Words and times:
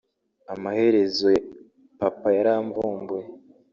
Amaherezo 0.53 1.29
papa 1.99 2.27
yaramvumbuye 2.37 3.25